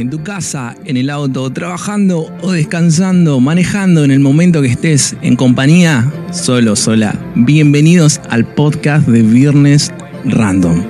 en 0.00 0.08
tu 0.08 0.22
casa, 0.22 0.74
en 0.86 0.96
el 0.96 1.10
auto, 1.10 1.50
trabajando 1.50 2.32
o 2.40 2.52
descansando, 2.52 3.38
manejando 3.38 4.02
en 4.02 4.10
el 4.10 4.20
momento 4.20 4.62
que 4.62 4.68
estés 4.68 5.14
en 5.20 5.36
compañía, 5.36 6.10
solo, 6.32 6.74
sola. 6.74 7.14
Bienvenidos 7.34 8.20
al 8.30 8.46
podcast 8.46 9.06
de 9.06 9.22
Viernes 9.22 9.92
Random. 10.24 10.82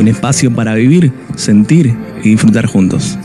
Un 0.00 0.08
espacio 0.08 0.50
para 0.54 0.74
vivir, 0.74 1.12
sentir 1.36 1.94
y 2.24 2.30
disfrutar 2.30 2.64
juntos. 2.64 3.18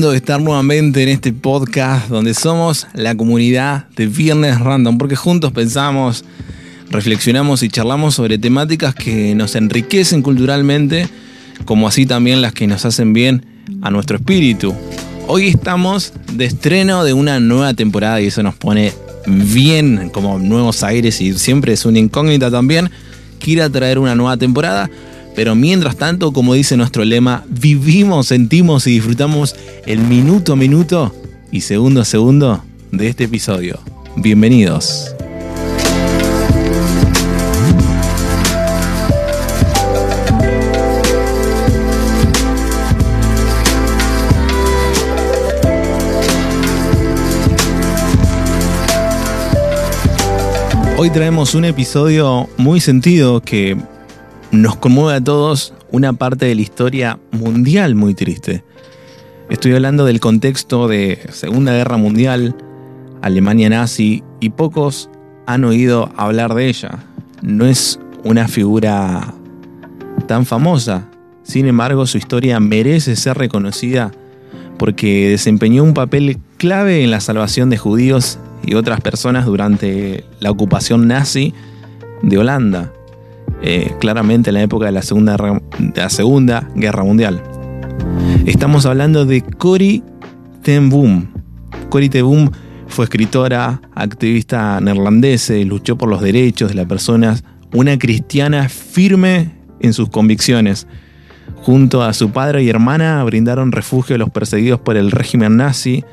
Lindo 0.00 0.14
estar 0.14 0.40
nuevamente 0.40 1.02
en 1.02 1.10
este 1.10 1.30
podcast 1.30 2.08
donde 2.08 2.32
somos 2.32 2.86
la 2.94 3.14
comunidad 3.14 3.86
de 3.96 4.06
Viernes 4.06 4.58
Random, 4.58 4.96
porque 4.96 5.14
juntos 5.14 5.52
pensamos, 5.52 6.24
reflexionamos 6.88 7.62
y 7.62 7.68
charlamos 7.68 8.14
sobre 8.14 8.38
temáticas 8.38 8.94
que 8.94 9.34
nos 9.34 9.56
enriquecen 9.56 10.22
culturalmente, 10.22 11.06
como 11.66 11.86
así 11.86 12.06
también 12.06 12.40
las 12.40 12.54
que 12.54 12.66
nos 12.66 12.86
hacen 12.86 13.12
bien 13.12 13.44
a 13.82 13.90
nuestro 13.90 14.16
espíritu. 14.16 14.74
Hoy 15.26 15.48
estamos 15.48 16.14
de 16.32 16.46
estreno 16.46 17.04
de 17.04 17.12
una 17.12 17.38
nueva 17.38 17.74
temporada 17.74 18.22
y 18.22 18.28
eso 18.28 18.42
nos 18.42 18.54
pone 18.54 18.94
bien 19.26 20.08
como 20.14 20.38
nuevos 20.38 20.82
aires 20.82 21.20
y 21.20 21.34
siempre 21.34 21.74
es 21.74 21.84
una 21.84 21.98
incógnita 21.98 22.50
también 22.50 22.90
que 23.38 23.50
ir 23.50 23.60
a 23.60 23.68
traer 23.68 23.98
una 23.98 24.14
nueva 24.14 24.38
temporada 24.38 24.88
pero 25.34 25.54
mientras 25.54 25.96
tanto, 25.96 26.32
como 26.32 26.54
dice 26.54 26.76
nuestro 26.76 27.04
lema, 27.04 27.44
vivimos, 27.48 28.26
sentimos 28.28 28.86
y 28.86 28.92
disfrutamos 28.92 29.56
el 29.86 30.00
minuto 30.00 30.52
a 30.52 30.56
minuto 30.56 31.14
y 31.50 31.62
segundo 31.62 32.00
a 32.00 32.04
segundo 32.04 32.62
de 32.90 33.08
este 33.08 33.24
episodio. 33.24 33.80
Bienvenidos. 34.16 35.14
Hoy 51.02 51.08
traemos 51.08 51.54
un 51.54 51.64
episodio 51.64 52.46
muy 52.58 52.78
sentido 52.78 53.40
que 53.40 53.74
nos 54.52 54.76
conmueve 54.76 55.16
a 55.16 55.20
todos 55.20 55.74
una 55.90 56.12
parte 56.12 56.46
de 56.46 56.54
la 56.54 56.60
historia 56.60 57.18
mundial 57.30 57.94
muy 57.94 58.14
triste. 58.14 58.64
Estoy 59.48 59.74
hablando 59.74 60.04
del 60.04 60.20
contexto 60.20 60.88
de 60.88 61.20
Segunda 61.30 61.72
Guerra 61.72 61.96
Mundial, 61.96 62.56
Alemania 63.22 63.68
nazi, 63.68 64.22
y 64.40 64.50
pocos 64.50 65.08
han 65.46 65.64
oído 65.64 66.10
hablar 66.16 66.54
de 66.54 66.68
ella. 66.68 67.04
No 67.42 67.66
es 67.66 67.98
una 68.24 68.48
figura 68.48 69.34
tan 70.26 70.46
famosa, 70.46 71.08
sin 71.42 71.66
embargo 71.66 72.06
su 72.06 72.18
historia 72.18 72.60
merece 72.60 73.16
ser 73.16 73.38
reconocida 73.38 74.12
porque 74.78 75.30
desempeñó 75.30 75.84
un 75.84 75.94
papel 75.94 76.38
clave 76.56 77.04
en 77.04 77.10
la 77.10 77.20
salvación 77.20 77.70
de 77.70 77.76
judíos 77.76 78.38
y 78.64 78.74
otras 78.74 79.00
personas 79.00 79.46
durante 79.46 80.24
la 80.40 80.50
ocupación 80.50 81.06
nazi 81.08 81.54
de 82.22 82.38
Holanda. 82.38 82.92
Eh, 83.62 83.92
claramente 84.00 84.50
en 84.50 84.54
la 84.54 84.62
época 84.62 84.86
de 84.86 84.92
la 84.92 85.02
Segunda, 85.02 85.36
la 85.94 86.10
segunda 86.10 86.68
Guerra 86.74 87.04
Mundial. 87.04 87.42
Estamos 88.46 88.86
hablando 88.86 89.26
de 89.26 89.42
Cory 89.42 90.02
ten 90.62 90.88
Boom. 90.88 91.28
Cory 91.90 92.08
ten 92.08 92.24
Boom 92.24 92.50
fue 92.90 93.04
escritora, 93.04 93.80
activista 93.94 94.80
neerlandesa 94.80 95.54
y 95.54 95.64
luchó 95.64 95.96
por 95.96 96.08
los 96.08 96.20
derechos 96.20 96.70
de 96.70 96.74
las 96.74 96.86
personas, 96.86 97.44
una 97.72 97.98
cristiana 97.98 98.68
firme 98.68 99.52
en 99.80 99.92
sus 99.92 100.08
convicciones. 100.08 100.86
Junto 101.62 102.02
a 102.02 102.12
su 102.14 102.30
padre 102.30 102.62
y 102.62 102.68
hermana 102.68 103.22
brindaron 103.24 103.72
refugio 103.72 104.16
a 104.16 104.18
los 104.18 104.30
perseguidos 104.30 104.80
por 104.80 104.96
el 104.96 105.10
régimen 105.10 105.56
nazi 105.56 106.04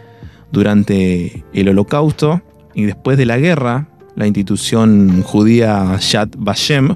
durante 0.52 1.44
el 1.54 1.70
holocausto 1.70 2.42
y 2.76 2.84
después 2.86 3.18
de 3.18 3.26
la 3.26 3.38
guerra, 3.38 3.88
la 4.16 4.28
institución 4.28 5.24
judía 5.24 5.98
Yad 5.98 6.30
Vashem 6.38 6.96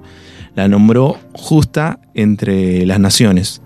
la 0.55 0.67
nombró 0.67 1.17
justa 1.33 1.99
entre 2.13 2.85
las 2.85 2.99
naciones. 2.99 3.61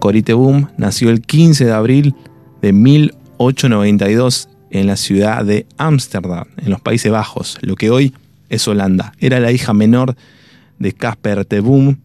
Boom 0.00 0.68
nació 0.76 1.10
el 1.10 1.20
15 1.20 1.66
de 1.66 1.72
abril 1.72 2.14
de 2.62 2.72
1892 2.72 4.48
en 4.70 4.86
la 4.86 4.96
ciudad 4.96 5.44
de 5.44 5.66
Ámsterdam, 5.76 6.46
en 6.56 6.70
los 6.70 6.80
Países 6.80 7.10
Bajos, 7.12 7.58
lo 7.60 7.74
que 7.74 7.90
hoy 7.90 8.14
es 8.48 8.66
Holanda. 8.66 9.12
Era 9.18 9.40
la 9.40 9.52
hija 9.52 9.74
menor 9.74 10.16
de 10.78 10.92
Casper 10.92 11.46
de 11.46 11.60
Boom, 11.60 11.98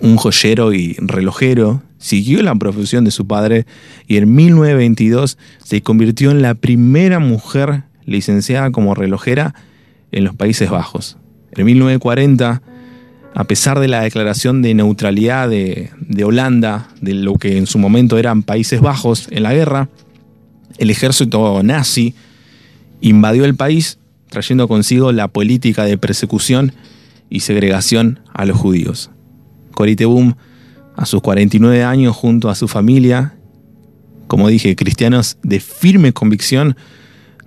un 0.00 0.16
joyero 0.16 0.72
y 0.72 0.96
relojero. 0.98 1.82
Siguió 1.98 2.42
la 2.42 2.54
profesión 2.54 3.04
de 3.04 3.10
su 3.10 3.26
padre 3.26 3.66
y 4.06 4.16
en 4.16 4.34
1922 4.34 5.38
se 5.62 5.82
convirtió 5.82 6.30
en 6.30 6.42
la 6.42 6.54
primera 6.54 7.18
mujer 7.18 7.84
licenciada 8.04 8.70
como 8.70 8.94
relojera 8.94 9.54
en 10.12 10.24
los 10.24 10.34
Países 10.34 10.70
Bajos. 10.70 11.16
En 11.52 11.66
1940 11.66 12.62
a 13.36 13.44
pesar 13.44 13.80
de 13.80 13.86
la 13.86 14.00
declaración 14.00 14.62
de 14.62 14.72
neutralidad 14.72 15.50
de, 15.50 15.90
Holanda, 16.24 16.88
de 17.02 17.12
lo 17.12 17.34
que 17.34 17.58
en 17.58 17.66
su 17.66 17.78
momento 17.78 18.16
eran 18.16 18.42
Países 18.42 18.80
Bajos 18.80 19.28
en 19.30 19.42
la 19.42 19.52
guerra, 19.52 19.90
el 20.78 20.88
ejército 20.88 21.62
nazi 21.62 22.14
invadió 23.02 23.44
el 23.44 23.54
país 23.54 23.98
trayendo 24.30 24.66
consigo 24.68 25.12
la 25.12 25.28
política 25.28 25.84
de 25.84 25.98
persecución 25.98 26.72
y 27.28 27.40
segregación 27.40 28.20
a 28.32 28.46
los 28.46 28.56
judíos. 28.56 29.10
Boom, 29.74 30.36
a 30.96 31.04
sus 31.04 31.20
49 31.20 31.84
años, 31.84 32.16
junto 32.16 32.48
a 32.48 32.54
su 32.54 32.68
familia, 32.68 33.34
como 34.28 34.48
dije, 34.48 34.74
cristianos 34.76 35.36
de 35.42 35.60
firme 35.60 36.14
convicción, 36.14 36.74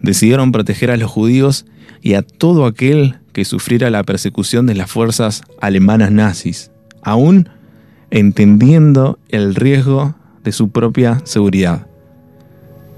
decidieron 0.04 0.52
proteger 0.52 0.92
a 0.92 0.98
los 0.98 1.10
judíos 1.10 1.66
y 2.04 2.14
a 2.14 2.22
todo 2.22 2.68
aquel 2.68 3.18
que 3.40 3.46
sufriera 3.46 3.90
la 3.90 4.04
persecución 4.04 4.66
de 4.66 4.76
las 4.76 4.92
fuerzas 4.92 5.44
alemanas 5.62 6.12
nazis, 6.12 6.72
aún 7.04 7.48
entendiendo 8.12 9.18
el 9.30 9.56
riesgo 9.56 10.14
de 10.44 10.52
su 10.52 10.72
propia 10.72 11.22
seguridad. 11.24 11.88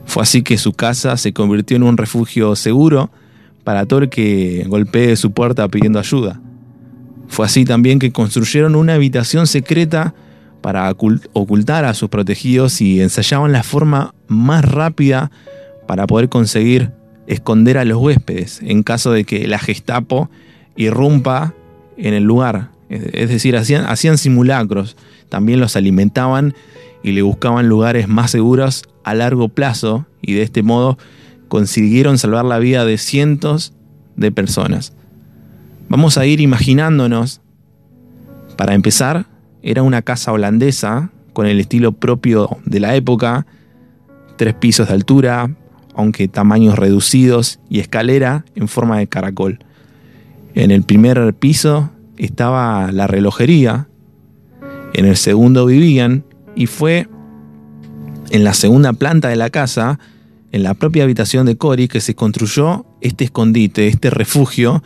Fue 0.05 0.23
así 0.23 0.41
que 0.41 0.57
su 0.57 0.73
casa 0.73 1.15
se 1.17 1.31
convirtió 1.31 1.77
en 1.77 1.83
un 1.83 1.95
refugio 1.95 2.55
seguro 2.55 3.11
para 3.63 3.85
todo 3.85 3.99
el 3.99 4.09
que 4.09 4.65
golpee 4.67 5.15
su 5.15 5.31
puerta 5.31 5.67
pidiendo 5.67 5.99
ayuda. 5.99 6.41
Fue 7.27 7.45
así 7.45 7.63
también 7.63 7.99
que 7.99 8.11
construyeron 8.11 8.73
una 8.73 8.95
habitación 8.95 9.45
secreta 9.45 10.15
para 10.61 10.89
ocultar 11.33 11.85
a 11.85 11.93
sus 11.93 12.09
protegidos 12.09 12.81
y 12.81 12.99
ensayaban 12.99 13.51
la 13.51 13.61
forma 13.61 14.15
más 14.27 14.65
rápida 14.65 15.29
para 15.85 16.07
poder 16.07 16.29
conseguir 16.29 16.93
esconder 17.27 17.77
a 17.77 17.85
los 17.85 17.97
huéspedes 17.97 18.61
en 18.61 18.83
caso 18.83 19.11
de 19.11 19.23
que 19.23 19.47
la 19.47 19.59
Gestapo 19.59 20.29
irrumpa 20.75 21.53
en 21.97 22.13
el 22.13 22.23
lugar. 22.23 22.71
Es 22.89 23.29
decir, 23.29 23.55
hacían, 23.55 23.85
hacían 23.85 24.17
simulacros, 24.17 24.97
también 25.29 25.59
los 25.59 25.75
alimentaban 25.75 26.53
y 27.03 27.11
le 27.11 27.21
buscaban 27.21 27.69
lugares 27.69 28.07
más 28.07 28.31
seguros 28.31 28.83
a 29.03 29.13
largo 29.13 29.49
plazo 29.49 30.05
y 30.21 30.33
de 30.33 30.43
este 30.43 30.61
modo 30.63 30.97
consiguieron 31.47 32.17
salvar 32.17 32.45
la 32.45 32.59
vida 32.59 32.85
de 32.85 32.97
cientos 32.97 33.73
de 34.15 34.31
personas. 34.31 34.93
Vamos 35.89 36.17
a 36.17 36.25
ir 36.25 36.39
imaginándonos, 36.39 37.41
para 38.57 38.73
empezar, 38.73 39.25
era 39.63 39.83
una 39.83 40.01
casa 40.01 40.31
holandesa 40.31 41.11
con 41.33 41.47
el 41.47 41.59
estilo 41.59 41.91
propio 41.91 42.57
de 42.65 42.79
la 42.79 42.95
época, 42.95 43.45
tres 44.37 44.53
pisos 44.53 44.87
de 44.87 44.93
altura, 44.93 45.49
aunque 45.95 46.27
tamaños 46.27 46.77
reducidos, 46.77 47.59
y 47.69 47.79
escalera 47.79 48.45
en 48.55 48.67
forma 48.67 48.97
de 48.97 49.07
caracol. 49.07 49.59
En 50.53 50.71
el 50.71 50.83
primer 50.83 51.33
piso 51.33 51.91
estaba 52.17 52.91
la 52.91 53.07
relojería, 53.07 53.87
en 54.93 55.05
el 55.05 55.17
segundo 55.17 55.65
vivían, 55.65 56.25
y 56.55 56.67
fue 56.67 57.07
en 58.29 58.43
la 58.43 58.53
segunda 58.53 58.93
planta 58.93 59.29
de 59.29 59.35
la 59.35 59.49
casa, 59.49 59.99
en 60.51 60.63
la 60.63 60.73
propia 60.73 61.03
habitación 61.03 61.45
de 61.45 61.57
Cory, 61.57 61.87
que 61.87 62.01
se 62.01 62.15
construyó 62.15 62.85
este 62.99 63.23
escondite, 63.25 63.87
este 63.87 64.09
refugio, 64.09 64.83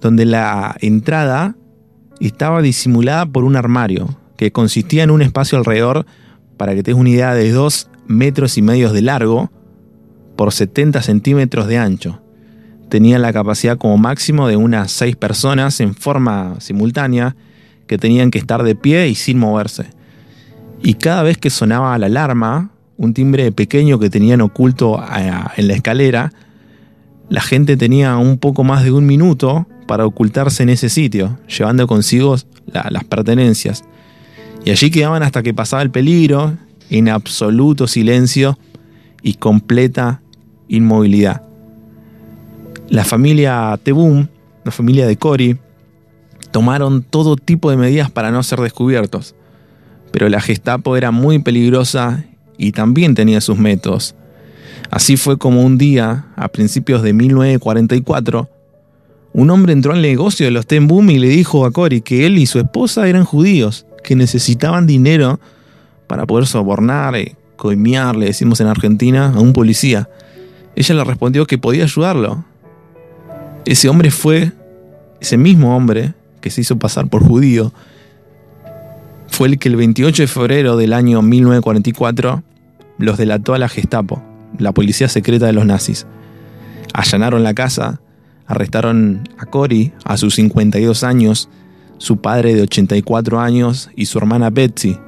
donde 0.00 0.24
la 0.24 0.76
entrada 0.80 1.56
estaba 2.20 2.62
disimulada 2.62 3.26
por 3.26 3.44
un 3.44 3.56
armario, 3.56 4.18
que 4.36 4.52
consistía 4.52 5.04
en 5.04 5.10
un 5.10 5.22
espacio 5.22 5.58
alrededor, 5.58 6.06
para 6.56 6.74
que 6.74 6.82
tengas 6.82 7.00
una 7.00 7.10
idea, 7.10 7.34
de 7.34 7.50
dos 7.50 7.88
metros 8.06 8.58
y 8.58 8.62
medio 8.62 8.92
de 8.92 9.02
largo, 9.02 9.50
por 10.36 10.52
70 10.52 11.02
centímetros 11.02 11.66
de 11.66 11.78
ancho. 11.78 12.20
Tenía 12.88 13.18
la 13.18 13.32
capacidad 13.32 13.78
como 13.78 13.96
máximo 13.98 14.48
de 14.48 14.56
unas 14.56 14.92
6 14.92 15.16
personas 15.16 15.80
en 15.80 15.94
forma 15.94 16.56
simultánea 16.60 17.36
que 17.86 17.98
tenían 17.98 18.30
que 18.30 18.38
estar 18.38 18.62
de 18.62 18.74
pie 18.74 19.08
y 19.08 19.14
sin 19.14 19.38
moverse. 19.38 19.86
Y 20.82 20.94
cada 20.94 21.22
vez 21.22 21.38
que 21.38 21.50
sonaba 21.50 21.96
la 21.98 22.06
alarma, 22.06 22.70
un 22.96 23.14
timbre 23.14 23.52
pequeño 23.52 23.98
que 23.98 24.10
tenían 24.10 24.40
oculto 24.40 25.02
en 25.56 25.68
la 25.68 25.74
escalera, 25.74 26.32
la 27.28 27.40
gente 27.40 27.76
tenía 27.76 28.16
un 28.16 28.38
poco 28.38 28.64
más 28.64 28.84
de 28.84 28.92
un 28.92 29.06
minuto 29.06 29.66
para 29.86 30.06
ocultarse 30.06 30.62
en 30.62 30.68
ese 30.70 30.88
sitio, 30.88 31.38
llevando 31.48 31.86
consigo 31.86 32.36
las 32.72 33.04
pertenencias. 33.04 33.84
Y 34.64 34.70
allí 34.70 34.90
quedaban 34.90 35.22
hasta 35.22 35.42
que 35.42 35.52
pasaba 35.52 35.82
el 35.82 35.90
peligro, 35.90 36.56
en 36.90 37.08
absoluto 37.08 37.86
silencio 37.86 38.58
y 39.22 39.34
completa 39.34 40.21
inmovilidad. 40.72 41.42
La 42.88 43.04
familia 43.04 43.78
Tebum, 43.82 44.26
la 44.64 44.72
familia 44.72 45.06
de 45.06 45.16
Cory, 45.16 45.58
tomaron 46.50 47.02
todo 47.02 47.36
tipo 47.36 47.70
de 47.70 47.76
medidas 47.76 48.10
para 48.10 48.30
no 48.30 48.42
ser 48.42 48.60
descubiertos, 48.60 49.34
pero 50.10 50.28
la 50.28 50.40
Gestapo 50.40 50.96
era 50.96 51.10
muy 51.10 51.38
peligrosa 51.38 52.24
y 52.58 52.72
también 52.72 53.14
tenía 53.14 53.40
sus 53.40 53.58
métodos. 53.58 54.14
Así 54.90 55.16
fue 55.16 55.38
como 55.38 55.62
un 55.62 55.78
día, 55.78 56.26
a 56.36 56.48
principios 56.48 57.02
de 57.02 57.12
1944, 57.12 58.48
un 59.34 59.50
hombre 59.50 59.72
entró 59.72 59.92
al 59.92 60.02
negocio 60.02 60.44
de 60.44 60.52
los 60.52 60.66
Tebum 60.66 61.10
y 61.10 61.18
le 61.18 61.28
dijo 61.28 61.64
a 61.64 61.70
Cory 61.70 62.02
que 62.02 62.26
él 62.26 62.36
y 62.36 62.46
su 62.46 62.58
esposa 62.58 63.08
eran 63.08 63.24
judíos, 63.24 63.86
que 64.04 64.16
necesitaban 64.16 64.86
dinero 64.86 65.40
para 66.06 66.26
poder 66.26 66.46
sobornar, 66.46 67.16
eh, 67.16 67.36
coimear, 67.56 68.16
le 68.16 68.26
decimos 68.26 68.60
en 68.60 68.66
Argentina, 68.66 69.32
a 69.34 69.40
un 69.40 69.54
policía. 69.54 70.10
Ella 70.74 70.94
le 70.94 71.04
respondió 71.04 71.46
que 71.46 71.58
podía 71.58 71.84
ayudarlo. 71.84 72.44
Ese 73.64 73.88
hombre 73.88 74.10
fue, 74.10 74.52
ese 75.20 75.36
mismo 75.36 75.76
hombre 75.76 76.14
que 76.40 76.50
se 76.50 76.62
hizo 76.62 76.78
pasar 76.78 77.08
por 77.08 77.26
judío, 77.26 77.72
fue 79.28 79.48
el 79.48 79.58
que 79.58 79.68
el 79.68 79.76
28 79.76 80.24
de 80.24 80.26
febrero 80.26 80.76
del 80.76 80.92
año 80.92 81.22
1944 81.22 82.42
los 82.98 83.18
delató 83.18 83.54
a 83.54 83.58
la 83.58 83.68
Gestapo, 83.68 84.22
la 84.58 84.72
policía 84.72 85.08
secreta 85.08 85.46
de 85.46 85.52
los 85.52 85.66
nazis. 85.66 86.06
Allanaron 86.92 87.42
la 87.42 87.54
casa, 87.54 88.00
arrestaron 88.46 89.28
a 89.38 89.46
Cory 89.46 89.92
a 90.04 90.16
sus 90.16 90.34
52 90.34 91.04
años, 91.04 91.48
su 91.98 92.18
padre 92.18 92.54
de 92.54 92.62
84 92.62 93.40
años 93.40 93.90
y 93.96 94.06
su 94.06 94.18
hermana 94.18 94.50
Betsy 94.50 94.98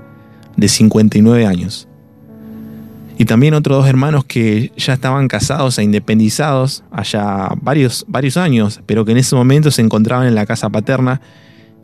de 0.57 0.69
59 0.69 1.47
años 1.47 1.89
y 3.17 3.27
también 3.27 3.55
otros 3.55 3.79
dos 3.79 3.89
hermanos 3.89 4.25
que 4.25 4.73
ya 4.77 4.95
estaban 4.95 5.29
casados 5.29 5.79
e 5.79 5.85
independizados 5.85 6.83
allá 6.91 7.51
varios, 7.63 8.05
varios 8.09 8.37
años, 8.37 8.81
pero 8.87 9.05
que 9.05 9.13
en 9.13 9.19
ese 9.19 9.37
momento 9.37 9.71
se 9.71 9.83
encontraban 9.83 10.27
en 10.27 10.35
la 10.35 10.47
casa 10.47 10.69
paterna 10.71 11.21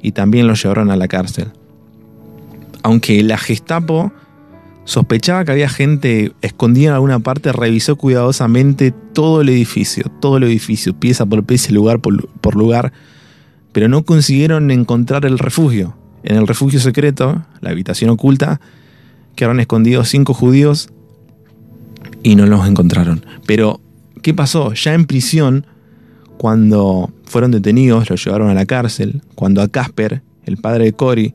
y 0.02 0.12
también 0.12 0.48
los 0.48 0.62
llevaron 0.62 0.90
a 0.90 0.96
la 0.96 1.06
cárcel. 1.06 1.48
Aunque 2.82 3.22
la 3.22 3.38
Gestapo 3.38 4.12
sospechaba 4.84 5.44
que 5.44 5.52
había 5.52 5.68
gente 5.68 6.32
escondida 6.40 6.88
en 6.88 6.94
alguna 6.94 7.20
parte, 7.20 7.52
revisó 7.52 7.94
cuidadosamente 7.94 8.92
todo 9.12 9.40
el 9.40 9.50
edificio, 9.50 10.10
todo 10.20 10.38
el 10.38 10.44
edificio, 10.44 10.98
pieza 10.98 11.26
por 11.26 11.44
pieza, 11.44 11.70
lugar 11.72 12.00
por, 12.00 12.28
por 12.40 12.56
lugar, 12.56 12.92
pero 13.72 13.86
no 13.86 14.02
consiguieron 14.04 14.70
encontrar 14.72 15.26
el 15.26 15.38
refugio. 15.38 15.96
En 16.24 16.36
el 16.36 16.48
refugio 16.48 16.80
secreto, 16.80 17.44
la 17.60 17.70
habitación 17.70 18.10
oculta, 18.10 18.60
quedaron 19.36 19.60
escondidos 19.60 20.08
cinco 20.08 20.34
judíos 20.34 20.90
y 22.22 22.36
no 22.36 22.46
los 22.46 22.66
encontraron. 22.66 23.24
Pero, 23.46 23.80
¿qué 24.22 24.34
pasó? 24.34 24.72
Ya 24.74 24.94
en 24.94 25.06
prisión, 25.06 25.66
cuando 26.36 27.10
fueron 27.24 27.50
detenidos, 27.50 28.10
los 28.10 28.24
llevaron 28.24 28.50
a 28.50 28.54
la 28.54 28.66
cárcel, 28.66 29.22
cuando 29.34 29.62
a 29.62 29.68
Casper, 29.68 30.22
el 30.44 30.56
padre 30.56 30.84
de 30.84 30.92
Cory, 30.92 31.34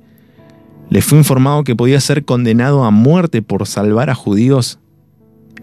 le 0.90 1.02
fue 1.02 1.18
informado 1.18 1.64
que 1.64 1.76
podía 1.76 2.00
ser 2.00 2.26
condenado 2.26 2.84
a 2.84 2.92
muerte 2.92 3.42
por 3.42 3.66
salvar 3.68 4.10
a 4.10 4.16
judíos, 4.16 4.80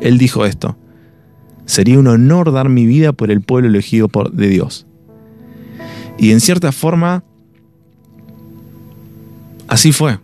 él 0.00 0.18
dijo 0.18 0.44
esto, 0.44 0.76
sería 1.64 1.98
un 1.98 2.08
honor 2.08 2.52
dar 2.52 2.68
mi 2.68 2.86
vida 2.86 3.12
por 3.12 3.30
el 3.30 3.40
pueblo 3.40 3.68
elegido 3.68 4.08
por, 4.08 4.32
de 4.32 4.48
Dios. 4.48 4.86
Y 6.18 6.32
en 6.32 6.40
cierta 6.40 6.72
forma, 6.72 7.24
así 9.68 9.92
fue, 9.92 10.18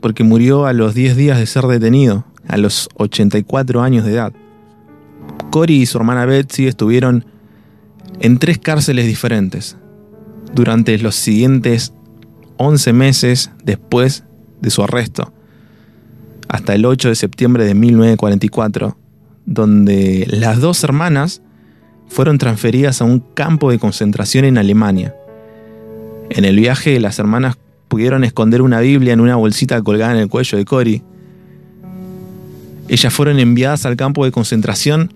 porque 0.00 0.22
murió 0.22 0.66
a 0.66 0.72
los 0.72 0.94
10 0.94 1.16
días 1.16 1.38
de 1.38 1.46
ser 1.46 1.64
detenido, 1.64 2.24
a 2.48 2.56
los 2.56 2.88
84 2.96 3.82
años 3.82 4.04
de 4.04 4.12
edad. 4.12 4.32
Cory 5.50 5.82
y 5.82 5.86
su 5.86 5.98
hermana 5.98 6.26
Betsy 6.26 6.66
estuvieron 6.66 7.24
en 8.20 8.38
tres 8.38 8.58
cárceles 8.58 9.06
diferentes 9.06 9.76
durante 10.54 10.98
los 10.98 11.14
siguientes 11.14 11.92
11 12.56 12.92
meses 12.92 13.50
después 13.64 14.24
de 14.60 14.70
su 14.70 14.82
arresto, 14.82 15.32
hasta 16.48 16.74
el 16.74 16.86
8 16.86 17.10
de 17.10 17.14
septiembre 17.14 17.64
de 17.64 17.74
1944, 17.74 18.96
donde 19.44 20.26
las 20.30 20.60
dos 20.60 20.82
hermanas 20.82 21.42
fueron 22.08 22.38
transferidas 22.38 23.02
a 23.02 23.04
un 23.04 23.20
campo 23.20 23.70
de 23.70 23.78
concentración 23.78 24.44
en 24.44 24.58
Alemania. 24.58 25.14
En 26.30 26.44
el 26.44 26.56
viaje, 26.56 26.98
las 27.00 27.18
hermanas 27.18 27.56
pudieron 27.88 28.24
esconder 28.24 28.62
una 28.62 28.80
Biblia 28.80 29.12
en 29.12 29.20
una 29.20 29.36
bolsita 29.36 29.80
colgada 29.82 30.12
en 30.12 30.18
el 30.18 30.28
cuello 30.28 30.58
de 30.58 30.64
Cory 30.64 31.02
ellas 32.88 33.12
fueron 33.12 33.38
enviadas 33.38 33.86
al 33.86 33.96
campo 33.96 34.24
de 34.24 34.32
concentración 34.32 35.12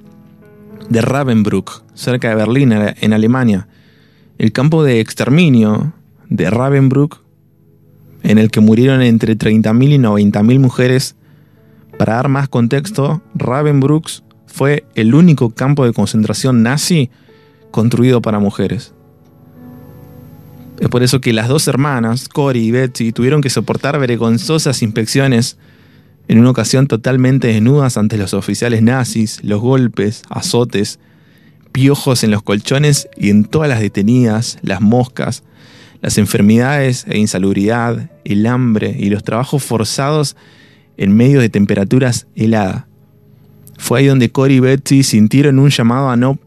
de 0.88 1.00
Ravensbrück, 1.00 1.82
cerca 1.94 2.28
de 2.28 2.34
Berlín, 2.34 2.72
en 2.72 3.12
Alemania. 3.12 3.68
El 4.38 4.52
campo 4.52 4.82
de 4.82 5.00
exterminio 5.00 5.92
de 6.28 6.50
Ravensbrück, 6.50 7.20
en 8.22 8.38
el 8.38 8.50
que 8.50 8.60
murieron 8.60 9.02
entre 9.02 9.36
30.000 9.36 9.94
y 9.94 9.98
90.000 9.98 10.58
mujeres. 10.58 11.16
Para 11.96 12.14
dar 12.14 12.28
más 12.28 12.48
contexto, 12.48 13.22
Ravensbrück 13.34 14.08
fue 14.46 14.84
el 14.94 15.14
único 15.14 15.50
campo 15.50 15.84
de 15.84 15.92
concentración 15.92 16.62
nazi 16.62 17.10
construido 17.70 18.20
para 18.20 18.40
mujeres. 18.40 18.94
Es 20.80 20.88
por 20.88 21.02
eso 21.02 21.20
que 21.20 21.32
las 21.32 21.48
dos 21.48 21.68
hermanas, 21.68 22.28
Cory 22.28 22.64
y 22.64 22.70
Betsy, 22.70 23.12
tuvieron 23.12 23.42
que 23.42 23.50
soportar 23.50 23.98
vergonzosas 24.00 24.82
inspecciones 24.82 25.58
en 26.30 26.38
una 26.38 26.50
ocasión 26.50 26.86
totalmente 26.86 27.48
desnudas 27.48 27.96
ante 27.96 28.16
los 28.16 28.34
oficiales 28.34 28.82
nazis, 28.82 29.40
los 29.42 29.60
golpes, 29.60 30.22
azotes, 30.30 31.00
piojos 31.72 32.22
en 32.22 32.30
los 32.30 32.44
colchones 32.44 33.08
y 33.16 33.30
en 33.30 33.42
todas 33.42 33.68
las 33.68 33.80
detenidas, 33.80 34.56
las 34.62 34.80
moscas, 34.80 35.42
las 36.00 36.18
enfermedades 36.18 37.04
e 37.08 37.18
insalubridad, 37.18 38.12
el 38.24 38.46
hambre 38.46 38.94
y 38.96 39.10
los 39.10 39.24
trabajos 39.24 39.64
forzados 39.64 40.36
en 40.96 41.16
medio 41.16 41.40
de 41.40 41.48
temperaturas 41.48 42.28
heladas. 42.36 42.84
Fue 43.76 43.98
ahí 43.98 44.06
donde 44.06 44.30
Cory 44.30 44.54
y 44.54 44.60
Betsy 44.60 45.02
sintieron 45.02 45.58
un 45.58 45.70
llamado 45.70 46.10
a 46.10 46.16
no 46.16 46.38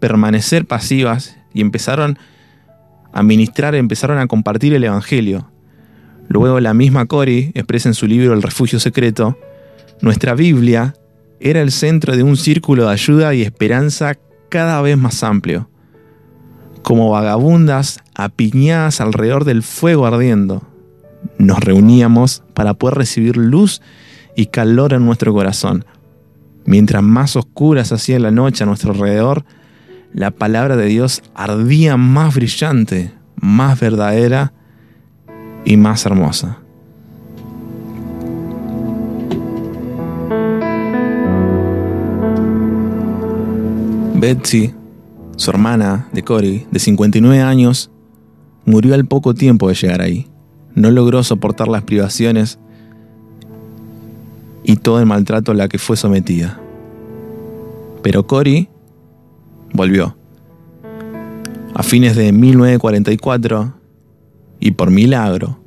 permanecer 0.00 0.66
pasivas 0.66 1.36
y 1.54 1.60
empezaron 1.60 2.18
a 3.12 3.22
ministrar, 3.22 3.76
empezaron 3.76 4.18
a 4.18 4.26
compartir 4.26 4.74
el 4.74 4.82
Evangelio. 4.82 5.48
Luego 6.28 6.60
la 6.60 6.74
misma 6.74 7.06
Cory 7.06 7.52
expresa 7.54 7.88
en 7.88 7.94
su 7.94 8.06
libro 8.06 8.34
El 8.34 8.42
refugio 8.42 8.78
secreto, 8.78 9.38
nuestra 10.00 10.34
Biblia 10.34 10.94
era 11.40 11.62
el 11.62 11.72
centro 11.72 12.16
de 12.16 12.22
un 12.22 12.36
círculo 12.36 12.86
de 12.86 12.92
ayuda 12.92 13.34
y 13.34 13.42
esperanza 13.42 14.16
cada 14.48 14.80
vez 14.82 14.96
más 14.98 15.22
amplio, 15.22 15.70
como 16.82 17.10
vagabundas 17.10 18.00
apiñadas 18.14 19.00
alrededor 19.00 19.44
del 19.44 19.62
fuego 19.62 20.06
ardiendo. 20.06 20.62
Nos 21.38 21.60
reuníamos 21.60 22.42
para 22.54 22.74
poder 22.74 22.98
recibir 22.98 23.36
luz 23.36 23.80
y 24.36 24.46
calor 24.46 24.92
en 24.92 25.04
nuestro 25.04 25.32
corazón. 25.32 25.84
Mientras 26.64 27.02
más 27.02 27.36
oscura 27.36 27.84
se 27.84 27.94
hacía 27.94 28.18
la 28.18 28.30
noche 28.30 28.62
a 28.62 28.66
nuestro 28.66 28.92
alrededor, 28.92 29.44
la 30.12 30.30
palabra 30.30 30.76
de 30.76 30.86
Dios 30.86 31.22
ardía 31.34 31.96
más 31.96 32.34
brillante, 32.34 33.12
más 33.36 33.80
verdadera 33.80 34.52
y 35.68 35.76
más 35.76 36.06
hermosa. 36.06 36.60
Betsy, 44.14 44.74
su 45.36 45.50
hermana 45.50 46.08
de 46.14 46.22
Cory, 46.22 46.66
de 46.70 46.78
59 46.78 47.42
años, 47.42 47.90
murió 48.64 48.94
al 48.94 49.04
poco 49.04 49.34
tiempo 49.34 49.68
de 49.68 49.74
llegar 49.74 50.00
ahí. 50.00 50.26
No 50.74 50.90
logró 50.90 51.22
soportar 51.22 51.68
las 51.68 51.82
privaciones 51.82 52.58
y 54.64 54.76
todo 54.76 55.00
el 55.00 55.06
maltrato 55.06 55.52
a 55.52 55.54
la 55.54 55.68
que 55.68 55.76
fue 55.76 55.98
sometida. 55.98 56.58
Pero 58.02 58.26
Cory 58.26 58.70
volvió. 59.74 60.16
A 61.74 61.82
fines 61.82 62.16
de 62.16 62.32
1944, 62.32 63.77
y 64.60 64.72
por 64.72 64.90
milagro, 64.90 65.60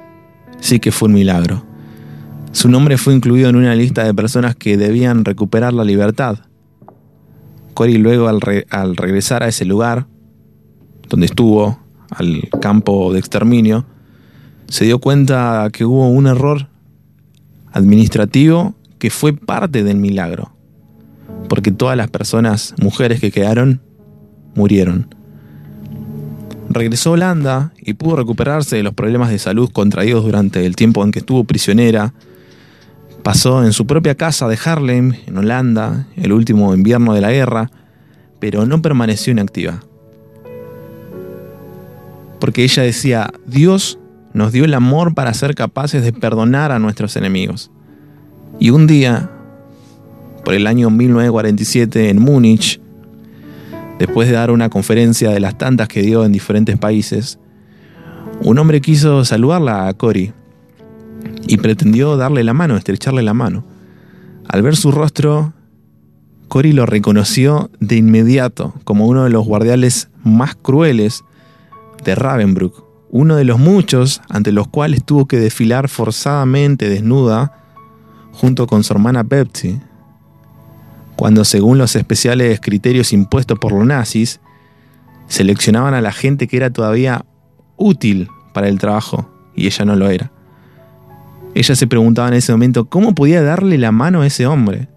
sí 0.60 0.80
que 0.80 0.92
fue 0.92 1.08
un 1.08 1.16
milagro. 1.16 1.66
Su 2.52 2.70
nombre 2.70 2.98
fue 2.98 3.14
incluido 3.14 3.50
en 3.50 3.56
una 3.56 3.76
lista 3.76 4.04
de 4.04 4.14
personas 4.14 4.56
que 4.56 4.78
debían 4.78 5.24
recuperar 5.24 5.74
la 5.74 5.86
libertad. 5.86 6.40
Cory 7.74 7.98
luego 7.98 8.28
al, 8.28 8.42
regresar 8.98 9.44
a 9.44 9.48
ese 9.48 9.64
lugar, 9.64 10.08
donde 11.08 11.28
estuvo, 11.28 11.80
al 12.10 12.50
campo 12.62 13.14
de 13.14 13.20
exterminio, 13.20 13.86
se 14.68 14.86
dio 14.86 15.00
cuenta 15.00 15.70
que 15.72 15.86
hubo 15.86 16.10
un 16.10 16.28
error 16.28 16.68
administrativo 17.72 18.76
que 19.00 19.10
fue 19.10 19.34
parte 19.34 19.84
del 19.84 19.98
milagro, 19.98 20.54
porque 21.48 21.72
todas 21.72 21.96
las 21.96 22.10
personas, 22.10 22.76
mujeres 22.82 23.22
que 23.22 23.32
quedaron, 23.32 23.82
murieron. 24.56 25.16
Regresó 26.74 27.10
a 27.10 27.14
Holanda 27.14 27.74
y 27.80 27.94
pudo 27.94 28.16
recuperarse 28.16 28.78
de 28.78 28.84
los 28.84 28.94
problemas 28.94 29.30
de 29.30 29.40
salud 29.40 29.70
contraídos 29.72 30.24
durante 30.24 30.66
el 30.66 30.76
tiempo 30.76 31.04
en 31.04 31.12
que 31.12 31.20
estuvo 31.20 31.44
prisionera. 31.44 32.14
Pasó 33.24 33.64
en 33.64 33.74
su 33.74 33.86
propia 33.86 34.16
casa 34.16 34.48
de 34.48 34.58
Harlem, 34.64 35.14
en 35.28 35.38
Holanda, 35.38 36.08
el 36.16 36.32
último 36.32 36.74
invierno 36.74 37.14
de 37.14 37.22
la 37.22 37.32
guerra, 37.32 37.70
pero 38.40 38.66
no 38.66 38.82
permaneció 38.82 39.32
inactiva. 39.32 39.82
Porque 42.40 42.64
ella 42.64 42.84
decía, 42.84 43.32
Dios 43.46 44.00
nos 44.34 44.52
dio 44.52 44.66
el 44.66 44.74
amor 44.74 45.14
para 45.14 45.34
ser 45.34 45.54
capaces 45.54 46.04
de 46.04 46.14
perdonar 46.14 46.72
a 46.72 46.80
nuestros 46.80 47.16
enemigos. 47.16 47.70
Y 48.60 48.72
un 48.72 48.88
día, 48.88 49.30
por 50.44 50.56
el 50.56 50.66
año 50.66 50.90
1947 50.90 52.10
en 52.10 52.20
Múnich, 52.20 52.81
después 54.02 54.28
de 54.28 54.34
dar 54.34 54.50
una 54.50 54.70
conferencia 54.70 55.30
de 55.30 55.40
las 55.40 55.60
tantas 55.60 55.88
que 55.88 56.02
dio 56.02 56.26
en 56.26 56.32
diferentes 56.32 56.76
países, 56.80 57.38
un 58.42 58.58
hombre 58.58 58.82
quiso 58.82 59.24
saludarla 59.26 59.88
a 59.88 59.94
Cory 59.94 60.34
y 61.46 61.58
pretendió 61.58 62.18
darle 62.18 62.44
la 62.44 62.56
mano, 62.56 62.78
estrecharle 62.78 63.22
la 63.22 63.36
mano. 63.36 63.64
Al 64.48 64.64
ver 64.64 64.76
su 64.76 64.92
rostro, 64.92 65.54
Cory 66.48 66.74
lo 66.74 66.88
reconoció 66.88 67.70
de 67.80 67.98
inmediato 67.98 68.74
como 68.86 69.06
uno 69.06 69.24
de 69.24 69.30
los 69.30 69.46
guardiales 69.46 70.10
más 70.24 70.56
crueles 70.56 71.24
de 72.04 72.16
Ravenbrook, 72.16 72.84
uno 73.12 73.36
de 73.36 73.46
los 73.46 73.60
muchos 73.60 74.24
ante 74.30 74.52
los 74.52 74.68
cuales 74.68 75.06
tuvo 75.06 75.28
que 75.28 75.38
desfilar 75.38 75.90
forzadamente 75.90 76.90
desnuda 76.90 77.54
junto 78.32 78.66
con 78.66 78.84
su 78.84 78.94
hermana 78.94 79.24
Pepsi, 79.24 79.80
cuando 81.22 81.46
según 81.46 81.78
los 81.78 81.96
especiales 81.96 82.60
criterios 82.60 83.14
impuestos 83.14 83.60
por 83.60 83.74
los 83.74 83.86
nazis, 83.86 84.40
seleccionaban 85.28 85.94
a 85.94 86.02
la 86.02 86.12
gente 86.12 86.48
que 86.48 86.58
era 86.58 86.72
todavía 86.72 87.26
útil 87.78 88.28
para 88.56 88.68
el 88.68 88.80
trabajo 88.80 89.32
y 89.56 89.68
ella 89.68 89.86
no 89.86 89.96
lo 89.96 90.10
era. 90.10 90.32
Ella 91.54 91.76
se 91.76 91.86
preguntaba 91.86 92.30
en 92.30 92.34
ese 92.34 92.52
momento 92.54 92.86
cómo 92.86 93.14
podía 93.14 93.44
darle 93.44 93.78
la 93.78 93.92
mano 93.92 94.22
a 94.22 94.26
ese 94.26 94.48
hombre. 94.48 94.88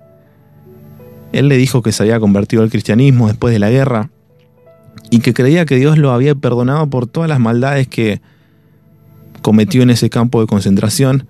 Él 1.33 1.49
le 1.49 1.59
dijo 1.59 1.83
que 1.83 1.93
se 1.93 2.05
había 2.05 2.19
convertido 2.19 2.63
al 2.63 2.71
cristianismo 2.71 3.29
después 3.29 3.53
de 3.53 3.59
la 3.59 3.69
guerra 3.69 4.09
y 5.11 5.19
que 5.19 5.35
creía 5.35 5.67
que 5.67 5.77
Dios 5.77 5.99
lo 5.99 6.11
había 6.11 6.35
perdonado 6.35 6.89
por 6.89 7.07
todas 7.07 7.29
las 7.29 7.39
maldades 7.39 7.87
que 7.87 8.23
cometió 9.43 9.83
en 9.83 9.91
ese 9.91 10.09
campo 10.09 10.41
de 10.41 10.47
concentración, 10.47 11.27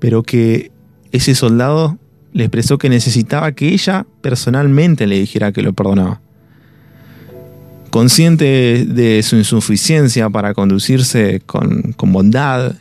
pero 0.00 0.24
que 0.24 0.72
ese 1.12 1.36
soldado 1.36 2.00
le 2.34 2.44
expresó 2.44 2.78
que 2.78 2.88
necesitaba 2.88 3.52
que 3.52 3.68
ella 3.68 4.06
personalmente 4.20 5.06
le 5.06 5.20
dijera 5.20 5.52
que 5.52 5.62
lo 5.62 5.72
perdonaba. 5.72 6.20
Consciente 7.90 8.84
de 8.84 9.22
su 9.22 9.36
insuficiencia 9.36 10.28
para 10.28 10.52
conducirse 10.52 11.40
con, 11.46 11.94
bondad 11.96 12.74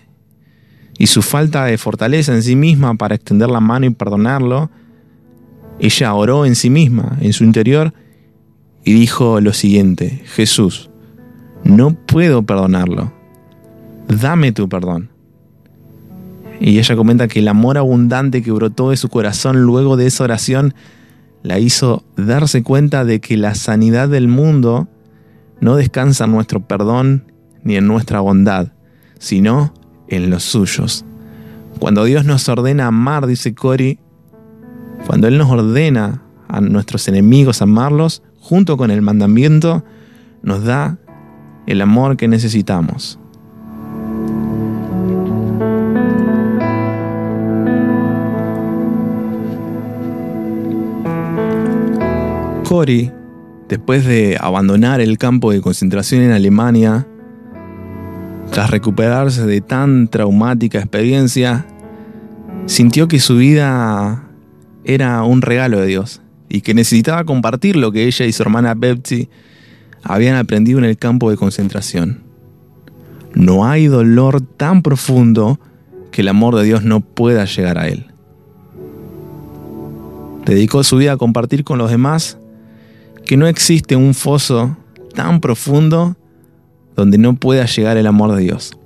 y 0.97 1.05
su 1.05 1.21
falta 1.21 1.65
de 1.65 1.77
fortaleza 1.77 2.33
en 2.33 2.41
sí 2.41 2.55
misma 2.55 2.95
para 2.95 3.13
extender 3.13 3.49
la 3.49 3.59
mano 3.59 3.85
y 3.85 3.91
perdonarlo, 3.91 4.71
ella 5.79 6.13
oró 6.15 6.47
en 6.47 6.55
sí 6.55 6.71
misma, 6.71 7.17
en 7.21 7.31
su 7.31 7.43
interior, 7.43 7.93
y 8.83 8.93
dijo 8.93 9.39
lo 9.39 9.53
siguiente, 9.53 10.23
Jesús, 10.33 10.89
no 11.63 11.93
puedo 11.93 12.41
perdonarlo, 12.41 13.13
dame 14.07 14.51
tu 14.51 14.67
perdón. 14.67 15.12
Y 16.65 16.79
ella 16.79 16.95
comenta 16.95 17.27
que 17.27 17.39
el 17.39 17.49
amor 17.49 17.77
abundante 17.77 18.41
que 18.41 18.53
brotó 18.53 18.91
de 18.91 18.97
su 18.97 19.09
corazón 19.09 19.63
luego 19.63 19.97
de 19.97 20.07
esa 20.07 20.23
oración 20.23 20.73
la 21.41 21.59
hizo 21.59 22.05
darse 22.15 22.63
cuenta 22.63 23.03
de 23.03 23.19
que 23.19 23.35
la 23.35 23.53
sanidad 23.53 24.07
del 24.07 24.29
mundo 24.29 24.87
no 25.59 25.75
descansa 25.75 26.23
en 26.23 26.31
nuestro 26.31 26.65
perdón 26.65 27.25
ni 27.63 27.75
en 27.75 27.85
nuestra 27.85 28.21
bondad, 28.21 28.71
sino 29.19 29.73
en 30.07 30.29
los 30.29 30.43
suyos. 30.43 31.03
Cuando 31.79 32.05
Dios 32.05 32.23
nos 32.23 32.47
ordena 32.47 32.87
amar, 32.87 33.27
dice 33.27 33.53
Cory, 33.53 33.99
cuando 35.05 35.27
Él 35.27 35.37
nos 35.37 35.51
ordena 35.51 36.23
a 36.47 36.61
nuestros 36.61 37.09
enemigos 37.09 37.61
amarlos, 37.61 38.23
junto 38.39 38.77
con 38.77 38.89
el 38.89 39.01
mandamiento, 39.01 39.83
nos 40.43 40.63
da 40.63 40.97
el 41.67 41.81
amor 41.81 42.15
que 42.15 42.29
necesitamos. 42.29 43.19
Después 53.69 54.03
de 54.03 54.35
abandonar 54.41 54.99
el 54.99 55.19
campo 55.19 55.51
de 55.51 55.61
concentración 55.61 56.23
en 56.23 56.31
Alemania, 56.31 57.05
tras 58.51 58.71
recuperarse 58.71 59.45
de 59.45 59.61
tan 59.61 60.07
traumática 60.07 60.79
experiencia, 60.79 61.67
sintió 62.65 63.07
que 63.07 63.19
su 63.19 63.37
vida 63.37 64.23
era 64.85 65.21
un 65.21 65.43
regalo 65.43 65.81
de 65.81 65.85
Dios 65.85 66.21
y 66.49 66.61
que 66.61 66.73
necesitaba 66.73 67.25
compartir 67.25 67.75
lo 67.75 67.91
que 67.91 68.07
ella 68.07 68.25
y 68.25 68.31
su 68.31 68.41
hermana 68.41 68.73
Betsy 68.73 69.29
habían 70.01 70.35
aprendido 70.35 70.79
en 70.79 70.85
el 70.85 70.97
campo 70.97 71.29
de 71.29 71.37
concentración. 71.37 72.23
No 73.35 73.67
hay 73.67 73.85
dolor 73.85 74.41
tan 74.41 74.81
profundo 74.81 75.59
que 76.11 76.21
el 76.21 76.27
amor 76.27 76.55
de 76.55 76.63
Dios 76.63 76.83
no 76.83 77.01
pueda 77.01 77.45
llegar 77.45 77.77
a 77.77 77.87
él. 77.87 78.07
Dedicó 80.43 80.83
su 80.83 80.97
vida 80.97 81.11
a 81.11 81.17
compartir 81.17 81.63
con 81.63 81.77
los 81.77 81.91
demás 81.91 82.39
que 83.33 83.37
no 83.37 83.47
existe 83.47 83.95
un 83.95 84.13
foso 84.13 84.77
tan 85.15 85.41
profundo 85.41 86.15
donde 86.95 87.17
no 87.17 87.33
pueda 87.33 87.65
llegar 87.65 87.97
el 87.97 88.05
amor 88.05 88.35
de 88.35 88.43
Dios. 88.43 88.77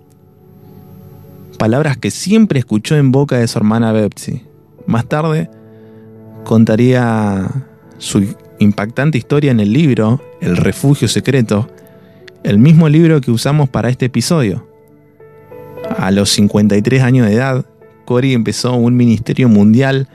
Palabras 1.59 1.97
que 1.97 2.11
siempre 2.11 2.57
escuchó 2.57 2.95
en 2.95 3.11
boca 3.11 3.37
de 3.37 3.47
su 3.49 3.59
hermana 3.59 3.91
Betsy. 3.91 4.43
Más 4.85 5.05
tarde 5.05 5.49
contaría 6.45 7.45
su 7.97 8.25
impactante 8.59 9.17
historia 9.17 9.51
en 9.51 9.59
el 9.59 9.73
libro 9.73 10.21
El 10.39 10.55
refugio 10.55 11.09
secreto, 11.09 11.69
el 12.43 12.57
mismo 12.57 12.87
libro 12.87 13.19
que 13.19 13.31
usamos 13.31 13.67
para 13.67 13.89
este 13.89 14.05
episodio. 14.05 14.65
A 15.97 16.09
los 16.11 16.29
53 16.29 17.03
años 17.03 17.27
de 17.27 17.33
edad, 17.33 17.65
Cory 18.05 18.33
empezó 18.33 18.75
un 18.75 18.95
ministerio 18.95 19.49
mundial 19.49 20.07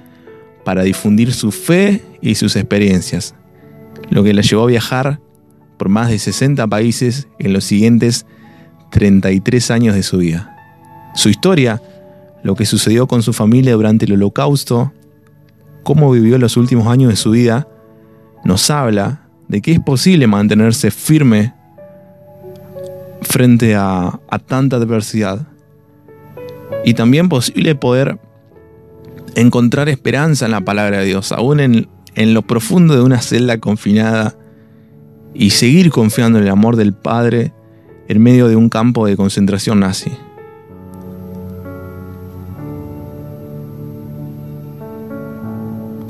para 0.64 0.84
difundir 0.84 1.34
su 1.34 1.52
fe 1.52 2.02
y 2.22 2.36
sus 2.36 2.56
experiencias 2.56 3.34
lo 4.10 4.22
que 4.22 4.34
la 4.34 4.42
llevó 4.42 4.64
a 4.64 4.66
viajar 4.66 5.20
por 5.78 5.88
más 5.88 6.10
de 6.10 6.18
60 6.18 6.66
países 6.68 7.28
en 7.38 7.52
los 7.52 7.64
siguientes 7.64 8.26
33 8.90 9.70
años 9.70 9.94
de 9.94 10.02
su 10.02 10.18
vida. 10.18 10.56
Su 11.14 11.28
historia, 11.28 11.82
lo 12.42 12.54
que 12.54 12.66
sucedió 12.66 13.06
con 13.06 13.22
su 13.22 13.32
familia 13.32 13.74
durante 13.74 14.04
el 14.04 14.12
holocausto, 14.12 14.92
cómo 15.82 16.10
vivió 16.10 16.38
los 16.38 16.56
últimos 16.56 16.86
años 16.86 17.10
de 17.10 17.16
su 17.16 17.30
vida, 17.30 17.68
nos 18.44 18.70
habla 18.70 19.22
de 19.48 19.60
que 19.60 19.72
es 19.72 19.80
posible 19.80 20.26
mantenerse 20.26 20.90
firme 20.90 21.54
frente 23.22 23.74
a, 23.74 24.20
tanta 24.46 24.76
adversidad. 24.76 25.46
Y 26.84 26.94
también 26.94 27.28
posible 27.28 27.74
poder 27.74 28.18
encontrar 29.34 29.88
esperanza 29.88 30.46
en 30.46 30.52
la 30.52 30.62
palabra 30.62 30.98
de 30.98 31.06
Dios, 31.06 31.32
aún 31.32 31.60
en 31.60 31.88
en 32.14 32.34
lo 32.34 32.42
profundo 32.42 32.94
de 32.94 33.02
una 33.02 33.20
celda 33.20 33.58
confinada 33.58 34.36
y 35.34 35.50
seguir 35.50 35.90
confiando 35.90 36.38
en 36.38 36.44
el 36.44 36.50
amor 36.50 36.76
del 36.76 36.92
Padre 36.92 37.52
en 38.08 38.22
medio 38.22 38.48
de 38.48 38.56
un 38.56 38.68
campo 38.68 39.06
de 39.06 39.16
concentración 39.16 39.80
nazi. 39.80 40.12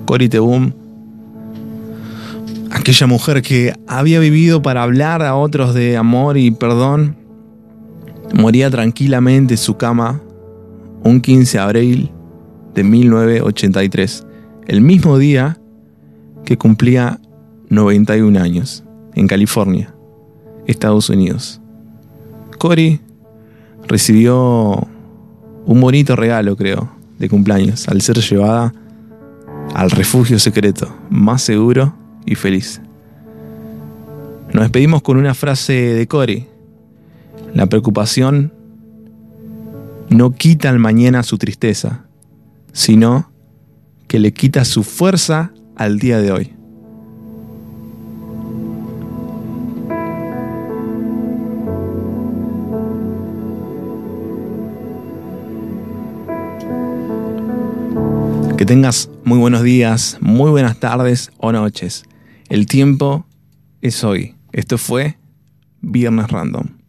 Cory 0.04 0.28
Tebum, 0.28 0.72
aquella 2.70 3.06
mujer 3.06 3.40
que 3.40 3.72
había 3.86 4.18
vivido 4.18 4.60
para 4.60 4.82
hablar 4.82 5.22
a 5.22 5.36
otros 5.36 5.74
de 5.74 5.96
amor 5.96 6.36
y 6.36 6.50
perdón, 6.50 7.16
moría 8.34 8.70
tranquilamente 8.70 9.54
en 9.54 9.58
su 9.58 9.76
cama 9.76 10.20
un 11.02 11.20
15 11.20 11.56
de 11.56 11.62
abril 11.62 12.10
de 12.74 12.84
1983, 12.84 14.26
el 14.66 14.80
mismo 14.80 15.18
día 15.18 15.58
que 16.44 16.58
cumplía 16.58 17.20
91 17.68 18.38
años 18.40 18.84
en 19.14 19.26
California, 19.26 19.94
Estados 20.66 21.08
Unidos. 21.10 21.60
Cory 22.58 23.00
recibió 23.88 24.86
un 25.66 25.80
bonito 25.80 26.16
regalo, 26.16 26.56
creo, 26.56 26.90
de 27.18 27.28
cumpleaños, 27.28 27.88
al 27.88 28.00
ser 28.00 28.18
llevada 28.18 28.74
al 29.74 29.90
refugio 29.90 30.38
secreto, 30.38 30.94
más 31.08 31.42
seguro 31.42 31.94
y 32.26 32.34
feliz. 32.34 32.80
Nos 34.52 34.64
despedimos 34.64 35.02
con 35.02 35.16
una 35.16 35.34
frase 35.34 35.72
de 35.72 36.06
Cory. 36.06 36.46
La 37.54 37.66
preocupación 37.66 38.52
no 40.10 40.32
quita 40.32 40.68
al 40.68 40.78
mañana 40.78 41.22
su 41.22 41.38
tristeza, 41.38 42.04
sino 42.72 43.30
que 44.08 44.18
le 44.18 44.32
quita 44.32 44.64
su 44.64 44.82
fuerza 44.82 45.52
al 45.82 45.98
día 45.98 46.18
de 46.18 46.30
hoy. 46.30 46.52
Que 58.56 58.64
tengas 58.64 59.10
muy 59.24 59.38
buenos 59.38 59.62
días, 59.64 60.18
muy 60.20 60.50
buenas 60.50 60.78
tardes 60.78 61.32
o 61.38 61.50
noches. 61.50 62.04
El 62.48 62.66
tiempo 62.66 63.26
es 63.80 64.04
hoy. 64.04 64.36
Esto 64.52 64.78
fue 64.78 65.16
Viernes 65.80 66.28
Random. 66.28 66.81